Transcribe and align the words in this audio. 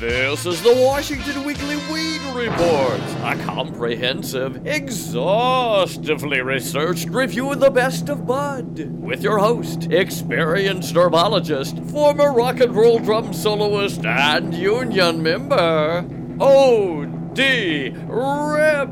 This 0.00 0.44
is 0.44 0.60
the 0.60 0.74
Washington 0.74 1.44
Weekly 1.44 1.76
Weed 1.92 2.20
Report, 2.34 3.00
a 3.22 3.40
comprehensive, 3.44 4.66
exhaustively 4.66 6.40
researched 6.40 7.08
review 7.10 7.52
of 7.52 7.60
the 7.60 7.70
best 7.70 8.08
of 8.08 8.26
Bud, 8.26 8.76
with 9.00 9.22
your 9.22 9.38
host, 9.38 9.84
experienced 9.92 10.94
herbologist, 10.94 11.88
former 11.92 12.32
rock 12.32 12.58
and 12.58 12.74
roll 12.74 12.98
drum 12.98 13.32
soloist, 13.32 14.04
and 14.04 14.52
union 14.52 15.22
member, 15.22 16.04
O.D. 16.40 17.94
Rip. 18.08 18.90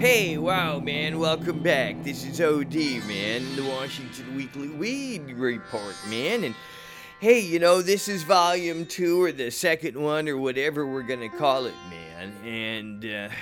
Hey, 0.00 0.36
wow, 0.36 0.80
man, 0.80 1.20
welcome 1.20 1.62
back. 1.62 2.02
This 2.02 2.24
is 2.24 2.40
OD, 2.40 2.74
man, 3.06 3.54
the 3.54 3.64
Washington 3.68 4.34
Weekly 4.34 4.68
Weed 4.68 5.30
Report, 5.30 5.94
man. 6.08 6.42
And 6.42 6.56
hey, 7.20 7.40
you 7.40 7.58
know, 7.58 7.82
this 7.82 8.06
is 8.06 8.22
volume 8.22 8.86
two 8.86 9.20
or 9.20 9.32
the 9.32 9.50
second 9.50 10.00
one 10.00 10.28
or 10.28 10.36
whatever 10.36 10.86
we're 10.86 11.02
gonna 11.02 11.28
call 11.28 11.66
it, 11.66 11.74
man. 11.90 12.32
And, 12.44 13.04
uh, 13.04 13.34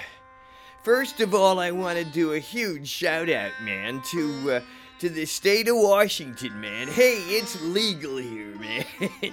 first 0.82 1.20
of 1.20 1.34
all, 1.34 1.58
I 1.58 1.70
want 1.72 1.98
to 1.98 2.04
do 2.04 2.32
a 2.32 2.38
huge 2.38 2.88
shout 2.88 3.28
out, 3.28 3.52
man, 3.62 4.00
to, 4.12 4.52
uh, 4.52 4.60
to 5.00 5.10
the 5.10 5.26
state 5.26 5.68
of 5.68 5.76
Washington, 5.76 6.58
man. 6.58 6.88
Hey, 6.88 7.18
it's 7.28 7.60
legal 7.60 8.16
here, 8.16 8.56
man. 8.58 8.86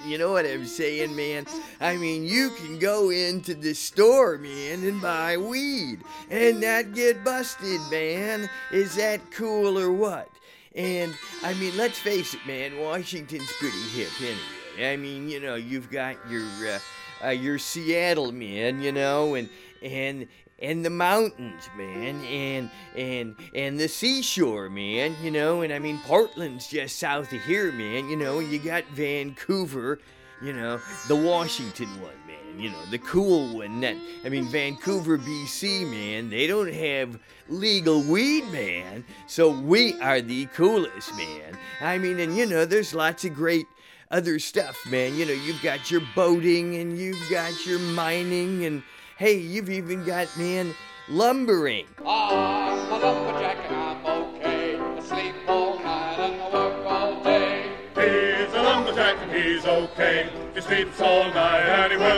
you 0.06 0.18
know 0.18 0.34
what 0.34 0.46
I'm 0.46 0.66
saying, 0.66 1.16
man? 1.16 1.46
I 1.80 1.96
mean, 1.96 2.26
you 2.26 2.50
can 2.50 2.80
go 2.80 3.12
into 3.12 3.56
the 3.56 3.74
store, 3.74 4.38
man, 4.38 4.84
and 4.84 5.02
buy 5.02 5.38
weed 5.38 6.00
and 6.30 6.60
not 6.60 6.94
get 6.94 7.24
busted, 7.24 7.80
man. 7.90 8.50
Is 8.74 8.96
that 8.96 9.22
cool 9.32 9.80
or 9.80 9.94
what? 9.94 10.28
And 10.76 11.14
I 11.44 11.54
mean, 11.56 11.76
let's 11.78 12.00
face 12.00 12.34
it, 12.34 12.40
man. 12.48 12.80
Washington's 12.80 13.52
pretty 13.54 13.78
hip 13.90 14.10
anyway. 14.20 14.92
I 14.92 14.98
mean, 14.98 15.30
you 15.30 15.40
know, 15.40 15.56
you've 15.56 15.92
got 15.92 16.16
your 16.30 16.46
uh, 16.68 16.80
uh, 17.26 17.30
your 17.30 17.60
Seattle, 17.60 18.32
man. 18.32 18.82
You 18.82 18.92
know, 18.92 19.36
and 19.36 19.50
and 19.84 20.28
and 20.60 20.84
the 20.84 20.90
mountains, 20.90 21.70
man, 21.78 22.24
and 22.26 22.72
and 22.96 23.36
and 23.54 23.80
the 23.80 23.88
seashore, 23.88 24.70
man. 24.70 25.16
You 25.22 25.30
know, 25.30 25.62
and 25.62 25.72
I 25.72 25.80
mean, 25.80 26.00
Portland's 26.06 26.68
just 26.68 26.98
south 26.98 27.32
of 27.34 27.42
here, 27.42 27.72
man. 27.72 28.10
You 28.10 28.16
know, 28.16 28.40
and 28.40 28.52
you 28.52 28.60
got 28.60 28.86
Vancouver. 28.88 30.00
You 30.42 30.54
know, 30.54 30.82
the 31.08 31.16
Washington 31.16 31.90
one, 32.02 32.18
man. 32.28 32.43
You 32.58 32.70
know, 32.70 32.86
the 32.92 33.00
cool 33.00 33.58
one. 33.58 33.82
That 33.82 33.96
I 34.26 34.30
mean, 34.30 34.46
Vancouver, 34.46 35.18
BC, 35.18 35.90
man. 35.90 36.30
They 36.30 36.48
don't 36.48 36.72
have 36.72 37.20
legal 37.50 38.02
weed, 38.02 38.46
man. 38.52 39.04
So 39.28 39.50
we 39.50 40.00
are 40.02 40.22
the 40.22 40.46
coolest, 40.48 41.16
man. 41.16 41.58
I 41.82 41.98
mean, 41.98 42.20
and 42.20 42.38
you 42.38 42.46
know, 42.46 42.66
there's 42.66 42.94
lots 42.94 43.26
of 43.26 43.34
great 43.34 43.66
other 44.12 44.40
stuff, 44.40 44.78
man. 44.90 45.16
You 45.16 45.26
know, 45.26 45.34
you've 45.34 45.62
got 45.62 45.90
your 45.90 46.02
boating 46.16 46.76
and 46.76 46.98
you've 46.98 47.30
got 47.30 47.66
your 47.66 47.80
mining 47.80 48.66
and 48.66 48.84
hey, 49.18 49.38
you've 49.38 49.70
even 49.70 50.06
got, 50.06 50.36
man, 50.38 50.74
lumbering. 51.10 51.86
I'm 52.00 52.92
a 52.92 52.98
lumberjack 53.00 53.58
and 53.70 53.76
I'm 53.76 54.06
okay. 54.06 54.78
I 54.78 55.00
sleep 55.00 55.36
all 55.48 55.80
night 55.80 56.20
and 56.20 56.42
I 56.42 56.54
work 56.54 56.86
all 56.86 57.24
day. 57.24 57.72
He's 57.96 58.54
a 58.54 58.62
lumberjack 58.62 59.18
and 59.22 59.32
he's 59.32 59.66
okay. 59.66 60.30
He 60.54 60.62
sleeps 60.62 61.02
all 61.02 61.26
night 61.26 61.64
and 61.64 61.92
he 61.92 61.98
works 61.98 62.12
all 62.12 62.12
day. 62.12 62.13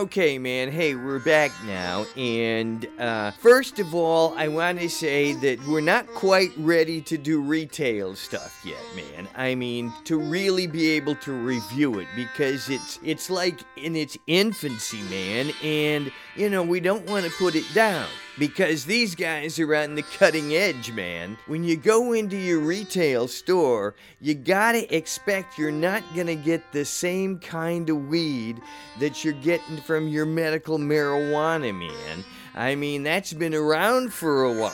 Okay, 0.00 0.38
man, 0.38 0.72
hey, 0.72 0.94
we're 0.94 1.18
back 1.18 1.52
now. 1.66 2.06
And 2.16 2.88
uh, 2.98 3.32
first 3.32 3.78
of 3.78 3.94
all, 3.94 4.32
I 4.34 4.48
want 4.48 4.80
to 4.80 4.88
say 4.88 5.34
that 5.34 5.62
we're 5.66 5.82
not 5.82 6.06
quite 6.14 6.48
ready 6.56 7.02
to 7.02 7.18
do 7.18 7.42
retail 7.42 8.14
stuff 8.14 8.62
yet, 8.64 8.80
man. 8.96 9.28
I 9.36 9.54
mean, 9.54 9.92
to 10.04 10.18
really 10.18 10.66
be 10.66 10.88
able 10.92 11.16
to 11.16 11.32
review 11.32 11.98
it 11.98 12.08
because 12.16 12.70
it's 12.70 12.98
it's 13.04 13.28
like 13.28 13.60
in 13.76 13.94
its 13.94 14.16
infancy, 14.26 15.02
man. 15.02 15.52
And 15.62 16.10
you 16.34 16.48
know, 16.48 16.62
we 16.62 16.80
don't 16.80 17.06
want 17.06 17.26
to 17.26 17.30
put 17.32 17.54
it 17.54 17.66
down 17.74 18.08
because 18.40 18.86
these 18.86 19.14
guys 19.14 19.58
are 19.58 19.76
on 19.76 19.94
the 19.96 20.02
cutting 20.02 20.54
edge, 20.54 20.90
man. 20.92 21.36
When 21.46 21.62
you 21.62 21.76
go 21.76 22.14
into 22.14 22.38
your 22.38 22.60
retail 22.60 23.28
store, 23.28 23.94
you 24.18 24.34
gotta 24.34 24.92
expect 24.96 25.58
you're 25.58 25.70
not 25.70 26.02
gonna 26.16 26.36
get 26.36 26.72
the 26.72 26.86
same 26.86 27.38
kind 27.38 27.90
of 27.90 28.08
weed 28.08 28.58
that 28.98 29.22
you're 29.22 29.34
getting 29.34 29.76
from 29.76 30.08
your 30.08 30.24
medical 30.24 30.78
marijuana, 30.78 31.78
man. 31.78 32.24
I 32.54 32.76
mean, 32.76 33.02
that's 33.02 33.34
been 33.34 33.54
around 33.54 34.14
for 34.14 34.44
a 34.44 34.52
while. 34.54 34.72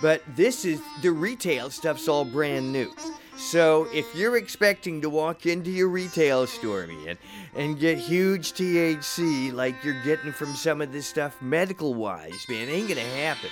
But 0.00 0.22
this 0.36 0.64
is 0.64 0.80
the 1.02 1.10
retail 1.10 1.70
stuff's 1.70 2.06
all 2.06 2.24
brand 2.24 2.72
new. 2.72 2.94
So 3.38 3.86
if 3.92 4.14
you're 4.14 4.36
expecting 4.36 5.02
to 5.02 5.10
walk 5.10 5.44
into 5.44 5.70
your 5.70 5.88
retail 5.88 6.46
store, 6.46 6.86
man, 6.86 7.18
and 7.54 7.78
get 7.78 7.98
huge 7.98 8.54
THC 8.54 9.52
like 9.52 9.76
you're 9.84 10.02
getting 10.02 10.32
from 10.32 10.54
some 10.54 10.80
of 10.80 10.90
this 10.90 11.06
stuff 11.06 11.40
medical 11.42 11.94
wise, 11.94 12.46
man, 12.48 12.68
ain't 12.68 12.88
gonna 12.88 13.00
happen. 13.02 13.50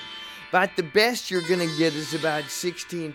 But 0.50 0.70
the 0.76 0.84
best 0.84 1.30
you're 1.30 1.42
gonna 1.42 1.68
get 1.78 1.94
is 1.94 2.14
about 2.14 2.44
16% 2.44 3.14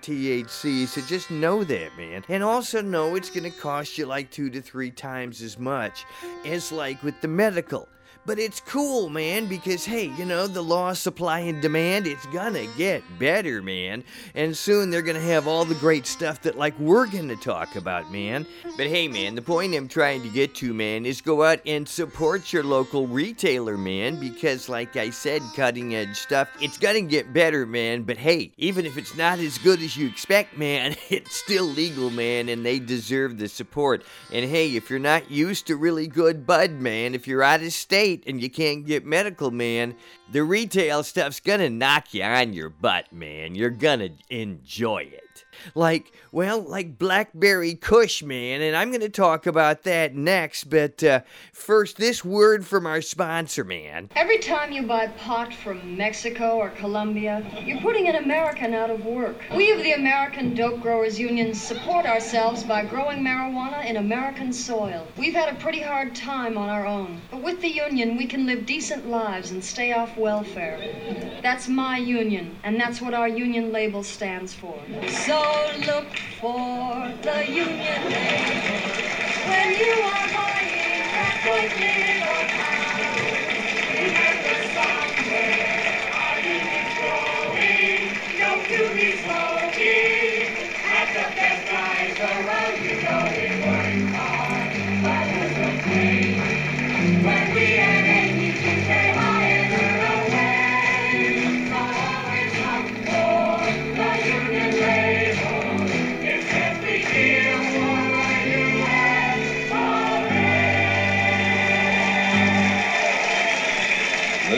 THC, 0.00 0.86
so 0.86 1.00
just 1.02 1.30
know 1.30 1.64
that, 1.64 1.96
man. 1.98 2.24
And 2.28 2.42
also 2.42 2.80
know 2.80 3.14
it's 3.14 3.30
gonna 3.30 3.50
cost 3.50 3.98
you 3.98 4.06
like 4.06 4.30
two 4.30 4.48
to 4.50 4.62
three 4.62 4.90
times 4.90 5.42
as 5.42 5.58
much 5.58 6.04
as 6.44 6.72
like 6.72 7.02
with 7.02 7.20
the 7.20 7.28
medical. 7.28 7.88
But 8.26 8.40
it's 8.40 8.58
cool, 8.58 9.08
man, 9.08 9.46
because 9.46 9.84
hey, 9.84 10.06
you 10.18 10.24
know, 10.24 10.48
the 10.48 10.60
law 10.60 10.90
of 10.90 10.98
supply 10.98 11.40
and 11.40 11.62
demand, 11.62 12.08
it's 12.08 12.26
gonna 12.26 12.66
get 12.76 13.04
better, 13.20 13.62
man. 13.62 14.02
And 14.34 14.56
soon 14.56 14.90
they're 14.90 15.00
gonna 15.00 15.20
have 15.20 15.46
all 15.46 15.64
the 15.64 15.76
great 15.76 16.08
stuff 16.08 16.42
that, 16.42 16.58
like, 16.58 16.76
we're 16.80 17.06
gonna 17.06 17.36
talk 17.36 17.76
about, 17.76 18.10
man. 18.10 18.44
But 18.76 18.88
hey, 18.88 19.06
man, 19.06 19.36
the 19.36 19.42
point 19.42 19.76
I'm 19.76 19.86
trying 19.86 20.22
to 20.22 20.28
get 20.28 20.56
to, 20.56 20.74
man, 20.74 21.06
is 21.06 21.20
go 21.20 21.44
out 21.44 21.60
and 21.66 21.88
support 21.88 22.52
your 22.52 22.64
local 22.64 23.06
retailer, 23.06 23.78
man, 23.78 24.18
because, 24.18 24.68
like 24.68 24.96
I 24.96 25.10
said, 25.10 25.40
cutting 25.54 25.94
edge 25.94 26.16
stuff, 26.16 26.48
it's 26.60 26.78
gonna 26.78 27.02
get 27.02 27.32
better, 27.32 27.64
man. 27.64 28.02
But 28.02 28.16
hey, 28.16 28.50
even 28.56 28.86
if 28.86 28.98
it's 28.98 29.16
not 29.16 29.38
as 29.38 29.56
good 29.58 29.80
as 29.80 29.96
you 29.96 30.08
expect, 30.08 30.58
man, 30.58 30.96
it's 31.10 31.36
still 31.36 31.66
legal, 31.66 32.10
man, 32.10 32.48
and 32.48 32.66
they 32.66 32.80
deserve 32.80 33.38
the 33.38 33.48
support. 33.48 34.02
And 34.32 34.50
hey, 34.50 34.74
if 34.74 34.90
you're 34.90 34.98
not 34.98 35.30
used 35.30 35.68
to 35.68 35.76
really 35.76 36.08
good 36.08 36.44
bud, 36.44 36.72
man, 36.72 37.14
if 37.14 37.28
you're 37.28 37.44
out 37.44 37.62
of 37.62 37.72
state, 37.72 38.15
and 38.26 38.40
you 38.40 38.50
can't 38.50 38.86
get 38.86 39.04
medical, 39.06 39.50
man, 39.50 39.96
the 40.30 40.42
retail 40.42 41.02
stuff's 41.02 41.40
gonna 41.40 41.70
knock 41.70 42.12
you 42.12 42.22
on 42.22 42.52
your 42.52 42.68
butt, 42.68 43.12
man. 43.12 43.54
You're 43.54 43.70
gonna 43.70 44.10
enjoy 44.28 45.08
it. 45.10 45.45
Like, 45.74 46.12
well, 46.32 46.60
like 46.60 46.98
Blackberry 46.98 47.74
Kush, 47.74 48.22
man, 48.22 48.60
and 48.62 48.76
I'm 48.76 48.90
gonna 48.90 49.08
talk 49.08 49.46
about 49.46 49.82
that 49.84 50.14
next, 50.14 50.64
but 50.64 51.02
uh, 51.02 51.20
first, 51.52 51.96
this 51.96 52.24
word 52.24 52.66
from 52.66 52.86
our 52.86 53.00
sponsor, 53.00 53.64
man. 53.64 54.10
Every 54.16 54.38
time 54.38 54.72
you 54.72 54.82
buy 54.82 55.08
pot 55.08 55.52
from 55.52 55.96
Mexico 55.96 56.56
or 56.56 56.70
Colombia, 56.70 57.44
you're 57.64 57.80
putting 57.80 58.08
an 58.08 58.16
American 58.16 58.74
out 58.74 58.90
of 58.90 59.04
work. 59.04 59.36
We 59.54 59.72
of 59.72 59.82
the 59.82 59.92
American 59.92 60.54
Dope 60.54 60.80
Growers 60.80 61.18
Union 61.18 61.54
support 61.54 62.06
ourselves 62.06 62.62
by 62.62 62.84
growing 62.84 63.18
marijuana 63.18 63.84
in 63.84 63.96
American 63.96 64.52
soil. 64.52 65.06
We've 65.16 65.34
had 65.34 65.54
a 65.54 65.58
pretty 65.58 65.80
hard 65.80 66.14
time 66.14 66.58
on 66.58 66.68
our 66.68 66.86
own, 66.86 67.20
but 67.30 67.42
with 67.42 67.60
the 67.60 67.70
union, 67.70 68.16
we 68.16 68.26
can 68.26 68.46
live 68.46 68.66
decent 68.66 69.08
lives 69.08 69.50
and 69.50 69.62
stay 69.64 69.92
off 69.92 70.16
welfare. 70.16 71.40
That's 71.42 71.68
my 71.68 71.98
union, 71.98 72.56
and 72.64 72.80
that's 72.80 73.00
what 73.00 73.14
our 73.14 73.28
union 73.28 73.72
label 73.72 74.02
stands 74.02 74.54
for. 74.54 74.78
So 75.08 75.45
look 75.86 76.06
for 76.40 77.12
the 77.22 77.38
union 77.48 78.02
label 78.12 78.80
when 79.48 79.68
you 79.82 79.92
are 80.12 80.28
buying 80.36 81.04
that 81.14 81.34
boy's 81.44 81.74
little 81.82 82.42
house. 82.60 83.36
Remember 83.98 84.56
somewhere 84.76 85.80
our 86.22 86.38
union's 86.54 86.94
growing. 87.00 88.02
You 88.40 88.84
be 88.94 89.08
smoking 89.22 90.50
at 90.98 91.08
the 91.16 91.26
best 91.36 91.62
times 91.70 92.18
around. 92.20 92.74
You 92.84 92.94
know 93.02 93.22
we 93.30 93.75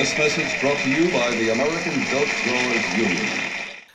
This 0.08 0.36
message 0.38 0.60
brought 0.62 0.78
to 0.84 0.90
you 0.90 1.10
by 1.10 1.32
the 1.32 1.50
American 1.50 2.02
Dope 2.10 2.30
Growers 2.44 2.96
Union. 2.96 3.47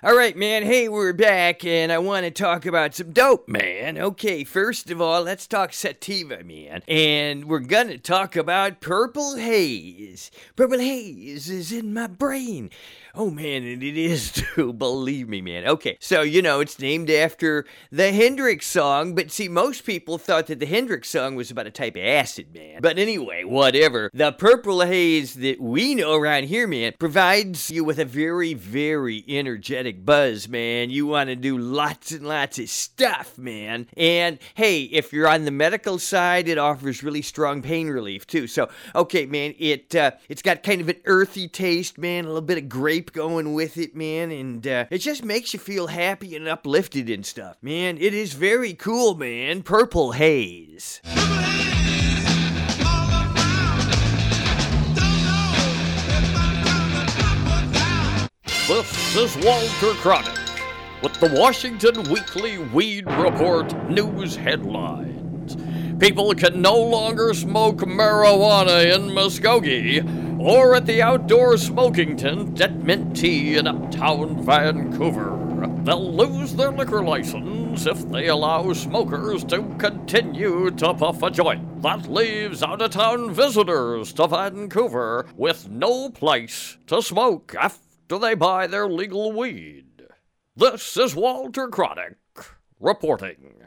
All 0.05 0.17
right, 0.17 0.35
man. 0.35 0.63
Hey, 0.63 0.89
we're 0.89 1.13
back, 1.13 1.63
and 1.63 1.89
I 1.89 1.97
want 1.97 2.25
to 2.25 2.31
talk 2.31 2.65
about 2.65 2.93
some 2.93 3.13
dope, 3.13 3.47
man. 3.47 3.97
Okay, 3.97 4.43
first 4.43 4.91
of 4.91 4.99
all, 4.99 5.21
let's 5.21 5.47
talk 5.47 5.71
sativa, 5.71 6.43
man. 6.43 6.83
And 6.89 7.45
we're 7.45 7.59
gonna 7.59 7.97
talk 7.97 8.35
about 8.35 8.81
purple 8.81 9.37
haze. 9.37 10.29
Purple 10.57 10.79
haze 10.79 11.49
is 11.49 11.71
in 11.71 11.93
my 11.93 12.07
brain. 12.07 12.69
Oh 13.15 13.29
man, 13.29 13.63
and 13.63 13.83
it 13.83 13.95
is 13.95 14.31
too, 14.55 14.73
believe 14.73 15.29
me, 15.29 15.39
man. 15.39 15.67
Okay, 15.67 15.97
so 16.01 16.21
you 16.21 16.41
know, 16.41 16.59
it's 16.59 16.79
named 16.79 17.09
after 17.09 17.63
the 17.89 18.11
Hendrix 18.11 18.65
song, 18.65 19.15
but 19.15 19.31
see, 19.31 19.47
most 19.47 19.85
people 19.85 20.17
thought 20.17 20.47
that 20.47 20.59
the 20.59 20.65
Hendrix 20.65 21.11
song 21.11 21.35
was 21.35 21.49
about 21.49 21.67
a 21.67 21.71
type 21.71 21.95
of 21.95 22.03
acid, 22.03 22.47
man. 22.53 22.81
But 22.81 22.97
anyway, 22.97 23.45
whatever. 23.45 24.09
The 24.13 24.33
purple 24.33 24.81
haze 24.81 25.35
that 25.35 25.61
we 25.61 25.95
know 25.95 26.15
around 26.15 26.45
here, 26.45 26.67
man, 26.67 26.93
provides 26.99 27.69
you 27.69 27.85
with 27.85 27.99
a 27.99 28.05
very, 28.05 28.53
very 28.53 29.23
energetic 29.29 29.92
buzz, 29.93 30.47
man. 30.47 30.89
You 30.89 31.07
want 31.07 31.29
to 31.29 31.35
do 31.35 31.57
lots 31.57 32.11
and 32.11 32.27
lots 32.27 32.59
of 32.59 32.69
stuff, 32.69 33.37
man. 33.37 33.87
And 33.95 34.39
hey, 34.55 34.83
if 34.83 35.13
you're 35.13 35.27
on 35.27 35.45
the 35.45 35.51
medical 35.51 35.99
side, 35.99 36.47
it 36.47 36.57
offers 36.57 37.03
really 37.03 37.21
strong 37.21 37.61
pain 37.61 37.87
relief 37.87 38.27
too. 38.27 38.47
So, 38.47 38.69
okay, 38.95 39.25
man, 39.25 39.55
it 39.57 39.95
uh, 39.95 40.11
it's 40.29 40.41
got 40.41 40.63
kind 40.63 40.81
of 40.81 40.89
an 40.89 40.97
earthy 41.05 41.47
taste, 41.47 41.97
man, 41.97 42.25
a 42.25 42.27
little 42.27 42.41
bit 42.41 42.57
of 42.57 42.69
grape 42.69 43.13
going 43.13 43.53
with 43.53 43.77
it, 43.77 43.95
man, 43.95 44.31
and 44.31 44.65
uh, 44.67 44.85
it 44.89 44.99
just 44.99 45.23
makes 45.23 45.53
you 45.53 45.59
feel 45.59 45.87
happy 45.87 46.35
and 46.35 46.47
uplifted 46.47 47.09
and 47.09 47.25
stuff, 47.25 47.57
man. 47.61 47.97
It 47.99 48.13
is 48.13 48.33
very 48.33 48.73
cool, 48.73 49.15
man. 49.15 49.63
Purple 49.63 50.13
haze. 50.13 51.01
This 58.73 59.15
is 59.15 59.45
Walter 59.45 59.93
Chronic 60.01 60.39
with 61.03 61.13
the 61.19 61.31
Washington 61.39 62.11
Weekly 62.11 62.57
Weed 62.57 63.05
Report 63.05 63.71
news 63.87 64.35
headlines. 64.35 65.55
People 65.99 66.33
can 66.33 66.59
no 66.59 66.75
longer 66.75 67.35
smoke 67.35 67.81
marijuana 67.81 68.95
in 68.95 69.11
Muskogee 69.11 70.39
or 70.39 70.73
at 70.73 70.87
the 70.87 71.03
outdoor 71.03 71.55
smoking 71.57 72.17
tent 72.17 72.59
at 72.61 72.75
Mint 72.77 73.15
Tea 73.15 73.57
in 73.57 73.67
uptown 73.67 74.43
Vancouver. 74.43 75.37
They'll 75.83 76.11
lose 76.11 76.55
their 76.55 76.71
liquor 76.71 77.03
license 77.03 77.85
if 77.85 78.09
they 78.09 78.29
allow 78.29 78.73
smokers 78.73 79.43
to 79.43 79.61
continue 79.77 80.71
to 80.71 80.95
puff 80.95 81.21
a 81.21 81.29
joint. 81.29 81.83
That 81.83 82.09
leaves 82.09 82.63
out 82.63 82.81
of 82.81 82.89
town 82.89 83.35
visitors 83.35 84.13
to 84.13 84.27
Vancouver 84.27 85.27
with 85.37 85.69
no 85.69 86.09
place 86.09 86.79
to 86.87 87.03
smoke 87.03 87.53
after 87.59 87.92
they 88.19 88.35
buy 88.35 88.67
their 88.67 88.87
legal 88.87 89.31
weed. 89.31 90.03
This 90.55 90.97
is 90.97 91.15
Walter 91.15 91.67
Chronic 91.67 92.17
reporting. 92.79 93.63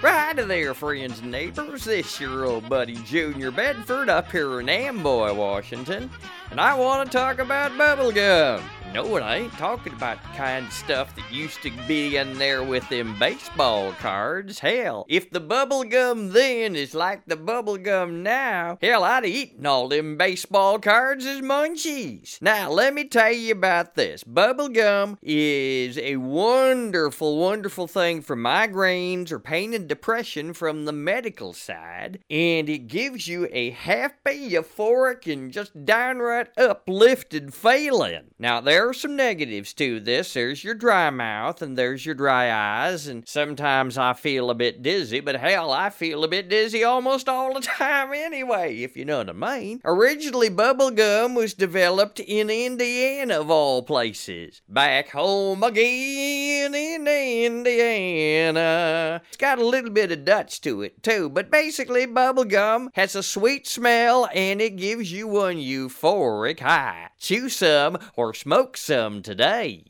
Right 0.00 0.34
there, 0.34 0.74
friends 0.74 1.18
and 1.18 1.32
neighbors. 1.32 1.84
This 1.84 2.20
your 2.20 2.44
old 2.44 2.68
buddy 2.68 2.94
Junior 3.04 3.50
Bedford 3.50 4.08
up 4.08 4.30
here 4.30 4.60
in 4.60 4.68
Amboy, 4.68 5.32
Washington, 5.32 6.08
and 6.52 6.60
I 6.60 6.74
want 6.74 7.10
to 7.10 7.18
talk 7.18 7.40
about 7.40 7.72
bubblegum. 7.72 8.62
No, 8.94 9.16
I 9.18 9.36
ain't 9.36 9.52
talking 9.52 9.92
about 9.92 10.20
the 10.22 10.28
kind 10.30 10.66
of 10.66 10.72
stuff 10.72 11.14
that 11.14 11.30
used 11.30 11.62
to 11.62 11.70
be 11.86 12.16
in 12.16 12.38
there 12.38 12.62
with 12.62 12.88
them 12.88 13.18
baseball 13.18 13.92
cards. 13.92 14.60
Hell, 14.60 15.04
if 15.08 15.30
the 15.30 15.40
bubble 15.40 15.84
gum 15.84 16.30
then 16.30 16.74
is 16.74 16.94
like 16.94 17.26
the 17.26 17.36
bubble 17.36 17.76
gum 17.76 18.22
now, 18.22 18.78
hell, 18.80 19.04
I'd 19.04 19.26
eaten 19.26 19.66
all 19.66 19.88
them 19.88 20.16
baseball 20.16 20.78
cards 20.78 21.26
as 21.26 21.42
munchies. 21.42 22.40
Now, 22.40 22.70
let 22.70 22.94
me 22.94 23.04
tell 23.04 23.30
you 23.30 23.52
about 23.52 23.94
this. 23.94 24.24
Bubble 24.24 24.70
gum 24.70 25.18
is 25.20 25.98
a 25.98 26.16
wonderful, 26.16 27.38
wonderful 27.38 27.88
thing 27.88 28.22
for 28.22 28.36
migraines 28.36 29.30
or 29.30 29.38
pain 29.38 29.74
and 29.74 29.86
depression 29.86 30.54
from 30.54 30.86
the 30.86 30.92
medical 30.92 31.52
side, 31.52 32.20
and 32.30 32.70
it 32.70 32.86
gives 32.88 33.28
you 33.28 33.48
a 33.52 33.70
happy, 33.70 34.50
euphoric, 34.50 35.30
and 35.30 35.52
just 35.52 35.84
downright 35.84 36.48
uplifted 36.56 37.52
feeling. 37.52 38.24
Now, 38.38 38.62
there 38.62 38.77
are 38.78 38.92
some 38.92 39.16
negatives 39.16 39.72
to 39.74 39.98
this. 39.98 40.34
There's 40.34 40.62
your 40.62 40.74
dry 40.74 41.10
mouth 41.10 41.62
and 41.62 41.76
there's 41.76 42.06
your 42.06 42.14
dry 42.14 42.52
eyes, 42.52 43.06
and 43.06 43.26
sometimes 43.26 43.96
I 43.96 44.12
feel 44.12 44.50
a 44.50 44.54
bit 44.54 44.82
dizzy, 44.82 45.20
but 45.20 45.36
hell, 45.36 45.72
I 45.72 45.90
feel 45.90 46.22
a 46.22 46.28
bit 46.28 46.48
dizzy 46.48 46.84
almost 46.84 47.28
all 47.28 47.54
the 47.54 47.60
time 47.60 48.12
anyway, 48.12 48.78
if 48.78 48.96
you 48.96 49.04
know 49.04 49.18
what 49.18 49.30
I 49.30 49.32
mean. 49.32 49.80
Originally, 49.84 50.50
bubblegum 50.50 51.34
was 51.34 51.54
developed 51.54 52.20
in 52.20 52.50
Indiana, 52.50 53.40
of 53.40 53.50
all 53.50 53.82
places. 53.82 54.62
Back 54.68 55.10
home 55.10 55.62
again 55.62 56.74
in 56.74 57.06
Indiana. 57.06 59.22
It's 59.28 59.36
got 59.36 59.58
a 59.58 59.66
little 59.66 59.90
bit 59.90 60.12
of 60.12 60.24
Dutch 60.24 60.60
to 60.62 60.82
it, 60.82 61.02
too, 61.02 61.28
but 61.28 61.50
basically, 61.50 62.06
bubblegum 62.06 62.88
has 62.94 63.14
a 63.14 63.22
sweet 63.22 63.66
smell 63.66 64.28
and 64.34 64.60
it 64.60 64.76
gives 64.76 65.12
you 65.12 65.40
an 65.42 65.56
euphoric 65.56 66.60
high. 66.60 67.08
Chew 67.18 67.48
some 67.48 67.98
or 68.16 68.34
smoke 68.34 68.67
some 68.76 69.22
today. 69.22 69.84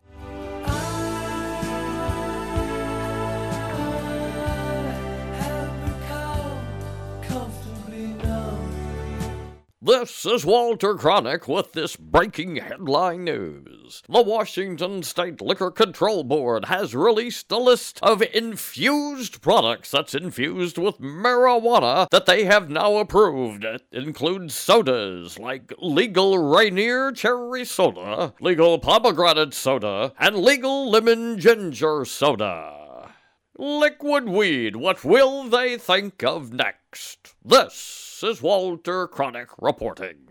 This 9.88 10.26
is 10.26 10.44
Walter 10.44 10.94
Chronic 10.96 11.48
with 11.48 11.72
this 11.72 11.96
breaking 11.96 12.56
headline 12.56 13.24
news. 13.24 14.02
The 14.06 14.20
Washington 14.20 15.02
State 15.02 15.40
Liquor 15.40 15.70
Control 15.70 16.24
Board 16.24 16.66
has 16.66 16.94
released 16.94 17.50
a 17.50 17.56
list 17.56 17.98
of 18.02 18.20
infused 18.20 19.40
products 19.40 19.92
that's 19.92 20.14
infused 20.14 20.76
with 20.76 21.00
marijuana 21.00 22.06
that 22.10 22.26
they 22.26 22.44
have 22.44 22.68
now 22.68 22.98
approved. 22.98 23.64
It 23.64 23.80
includes 23.90 24.54
sodas 24.54 25.38
like 25.38 25.72
legal 25.78 26.36
Rainier 26.36 27.10
Cherry 27.12 27.64
Soda, 27.64 28.34
legal 28.42 28.78
pomegranate 28.78 29.54
soda, 29.54 30.12
and 30.18 30.36
legal 30.36 30.90
lemon 30.90 31.40
ginger 31.40 32.04
soda. 32.04 33.14
Liquid 33.56 34.28
weed, 34.28 34.76
what 34.76 35.02
will 35.02 35.44
they 35.44 35.78
think 35.78 36.22
of 36.22 36.52
next? 36.52 37.34
This 37.42 37.97
is 38.22 38.42
Walter 38.42 39.06
Chronic 39.06 39.50
reporting. 39.58 40.28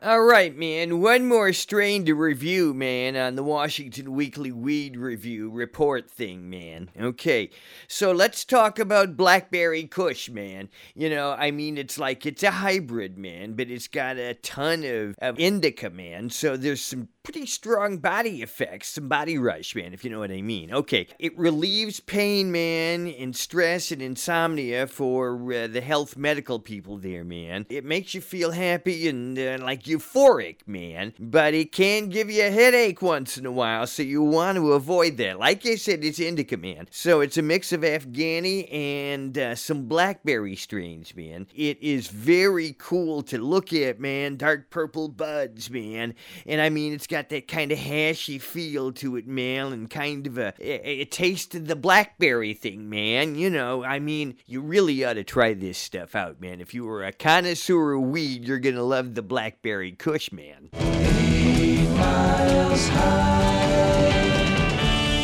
All 0.00 0.22
right, 0.22 0.56
man. 0.56 1.00
One 1.00 1.26
more 1.26 1.52
strain 1.52 2.04
to 2.04 2.14
review, 2.14 2.72
man, 2.72 3.16
on 3.16 3.34
the 3.34 3.42
Washington 3.42 4.12
Weekly 4.12 4.52
Weed 4.52 4.96
Review 4.96 5.50
report 5.50 6.08
thing, 6.08 6.48
man. 6.48 6.88
Okay, 7.00 7.50
so 7.88 8.12
let's 8.12 8.44
talk 8.44 8.78
about 8.78 9.16
Blackberry 9.16 9.88
Kush, 9.88 10.28
man. 10.28 10.68
You 10.94 11.10
know, 11.10 11.32
I 11.32 11.50
mean, 11.50 11.76
it's 11.76 11.98
like 11.98 12.26
it's 12.26 12.44
a 12.44 12.52
hybrid, 12.52 13.18
man, 13.18 13.54
but 13.54 13.70
it's 13.70 13.88
got 13.88 14.18
a 14.18 14.34
ton 14.34 14.84
of, 14.84 15.16
of 15.20 15.40
indica, 15.40 15.90
man. 15.90 16.30
So 16.30 16.56
there's 16.56 16.80
some 16.80 17.08
pretty 17.28 17.44
strong 17.44 17.98
body 17.98 18.40
effects, 18.40 18.88
some 18.88 19.06
body 19.06 19.36
rush, 19.36 19.76
man, 19.76 19.92
if 19.92 20.02
you 20.02 20.08
know 20.08 20.18
what 20.18 20.30
I 20.30 20.40
mean. 20.40 20.72
Okay, 20.72 21.08
it 21.18 21.38
relieves 21.38 22.00
pain, 22.00 22.50
man, 22.50 23.06
and 23.06 23.36
stress 23.36 23.92
and 23.92 24.00
insomnia 24.00 24.86
for 24.86 25.34
uh, 25.52 25.66
the 25.66 25.82
health 25.82 26.16
medical 26.16 26.58
people 26.58 26.96
there, 26.96 27.24
man. 27.24 27.66
It 27.68 27.84
makes 27.84 28.14
you 28.14 28.22
feel 28.22 28.52
happy 28.52 29.08
and 29.08 29.38
uh, 29.38 29.58
like 29.60 29.82
euphoric, 29.82 30.66
man, 30.66 31.12
but 31.20 31.52
it 31.52 31.70
can 31.70 32.08
give 32.08 32.30
you 32.30 32.46
a 32.46 32.50
headache 32.50 33.02
once 33.02 33.36
in 33.36 33.44
a 33.44 33.52
while, 33.52 33.86
so 33.86 34.02
you 34.02 34.22
want 34.22 34.56
to 34.56 34.72
avoid 34.72 35.18
that. 35.18 35.38
Like 35.38 35.66
I 35.66 35.74
said, 35.74 36.02
it's 36.02 36.20
indica, 36.20 36.56
man. 36.56 36.88
So 36.90 37.20
it's 37.20 37.36
a 37.36 37.42
mix 37.42 37.72
of 37.72 37.82
Afghani 37.82 38.72
and 38.72 39.36
uh, 39.36 39.54
some 39.54 39.84
blackberry 39.84 40.56
strains, 40.56 41.14
man. 41.14 41.46
It 41.54 41.76
is 41.82 42.08
very 42.08 42.74
cool 42.78 43.20
to 43.24 43.36
look 43.36 43.74
at, 43.74 44.00
man. 44.00 44.36
Dark 44.36 44.70
purple 44.70 45.08
buds, 45.08 45.68
man. 45.68 46.14
And 46.46 46.62
I 46.62 46.70
mean, 46.70 46.94
it's 46.94 47.06
got 47.06 47.17
that 47.28 47.48
kind 47.48 47.72
of 47.72 47.78
hashy 47.78 48.40
feel 48.40 48.92
to 48.92 49.16
it, 49.16 49.26
man, 49.26 49.72
and 49.72 49.90
kind 49.90 50.26
of 50.26 50.38
a, 50.38 50.54
a, 50.60 51.00
a 51.00 51.04
taste 51.04 51.54
of 51.54 51.66
the 51.66 51.76
blackberry 51.76 52.54
thing, 52.54 52.88
man. 52.88 53.34
You 53.34 53.50
know, 53.50 53.84
I 53.84 53.98
mean, 53.98 54.36
you 54.46 54.60
really 54.60 55.04
ought 55.04 55.14
to 55.14 55.24
try 55.24 55.54
this 55.54 55.78
stuff 55.78 56.14
out, 56.14 56.40
man. 56.40 56.60
If 56.60 56.74
you 56.74 56.84
were 56.84 57.04
a 57.04 57.12
connoisseur 57.12 57.94
of 57.94 58.02
weed, 58.02 58.44
you're 58.44 58.58
gonna 58.58 58.82
love 58.82 59.14
the 59.14 59.22
blackberry 59.22 59.92
kush, 59.92 60.30
man. 60.30 60.70
Eight 60.74 61.88
miles 61.90 62.88
high. 62.88 64.08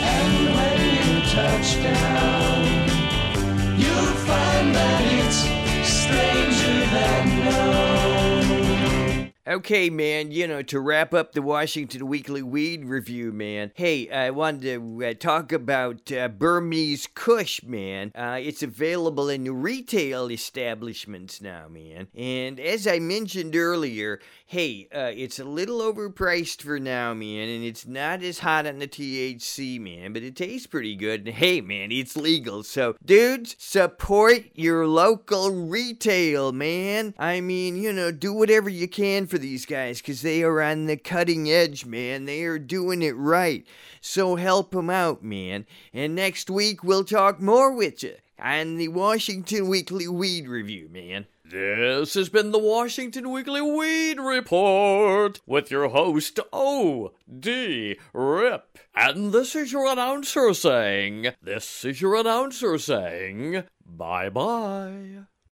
And 0.02 0.54
when 0.54 0.80
you 1.08 1.22
touch 1.30 1.74
down, 1.82 2.53
Okay, 9.54 9.88
man, 9.88 10.32
you 10.32 10.48
know, 10.48 10.62
to 10.62 10.80
wrap 10.80 11.14
up 11.14 11.30
the 11.30 11.40
Washington 11.40 12.08
Weekly 12.08 12.42
Weed 12.42 12.84
Review, 12.84 13.30
man, 13.30 13.70
hey, 13.76 14.10
I 14.10 14.30
wanted 14.30 14.62
to 14.62 15.06
uh, 15.06 15.14
talk 15.14 15.52
about 15.52 16.10
uh, 16.10 16.26
Burmese 16.26 17.06
Kush, 17.14 17.62
man. 17.62 18.10
Uh, 18.16 18.40
it's 18.42 18.64
available 18.64 19.28
in 19.28 19.62
retail 19.62 20.28
establishments 20.28 21.40
now, 21.40 21.68
man. 21.68 22.08
And 22.16 22.58
as 22.58 22.88
I 22.88 22.98
mentioned 22.98 23.54
earlier, 23.54 24.18
hey, 24.44 24.88
uh, 24.92 25.12
it's 25.14 25.38
a 25.38 25.44
little 25.44 25.78
overpriced 25.78 26.60
for 26.60 26.80
now, 26.80 27.14
man, 27.14 27.48
and 27.48 27.64
it's 27.64 27.86
not 27.86 28.24
as 28.24 28.40
hot 28.40 28.66
on 28.66 28.80
the 28.80 28.88
THC, 28.88 29.80
man, 29.80 30.12
but 30.12 30.24
it 30.24 30.34
tastes 30.34 30.66
pretty 30.66 30.96
good. 30.96 31.26
And 31.26 31.36
hey, 31.36 31.60
man, 31.60 31.92
it's 31.92 32.16
legal. 32.16 32.64
So, 32.64 32.96
dudes, 33.04 33.54
support 33.60 34.46
your 34.54 34.88
local 34.88 35.52
retail, 35.52 36.50
man. 36.50 37.14
I 37.20 37.40
mean, 37.40 37.76
you 37.76 37.92
know, 37.92 38.10
do 38.10 38.32
whatever 38.32 38.68
you 38.68 38.88
can 38.88 39.28
for 39.28 39.38
these 39.44 39.66
guys 39.66 40.00
because 40.00 40.22
they 40.22 40.42
are 40.42 40.62
on 40.62 40.86
the 40.86 40.96
cutting 40.96 41.50
edge, 41.50 41.84
man. 41.84 42.24
They 42.24 42.44
are 42.44 42.58
doing 42.58 43.02
it 43.02 43.16
right. 43.16 43.66
So 44.00 44.36
help 44.36 44.70
them 44.70 44.88
out, 44.88 45.22
man. 45.22 45.66
And 45.92 46.14
next 46.14 46.48
week, 46.48 46.82
we'll 46.82 47.04
talk 47.04 47.40
more 47.40 47.72
with 47.72 48.02
you 48.02 48.16
on 48.38 48.76
the 48.76 48.88
Washington 48.88 49.68
Weekly 49.68 50.08
Weed 50.08 50.48
Review, 50.48 50.88
man. 50.90 51.26
This 51.44 52.14
has 52.14 52.30
been 52.30 52.52
the 52.52 52.58
Washington 52.58 53.30
Weekly 53.30 53.60
Weed 53.60 54.18
Report 54.18 55.40
with 55.46 55.70
your 55.70 55.88
host, 55.88 56.40
O.D. 56.52 57.98
Rip. 58.14 58.78
And 58.94 59.32
this 59.32 59.54
is 59.54 59.70
your 59.70 59.92
announcer 59.92 60.54
saying, 60.54 61.28
this 61.42 61.84
is 61.84 62.00
your 62.00 62.14
announcer 62.16 62.78
saying, 62.78 63.64
bye 63.84 64.30
bye. 64.30 65.26